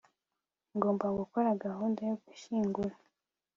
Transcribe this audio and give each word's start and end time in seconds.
ngomba 0.75 1.07
gukora 1.19 1.49
gahunda 1.63 1.99
yo 2.09 2.15
gushyingura 2.25 2.95